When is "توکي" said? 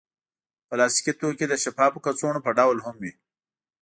1.19-1.45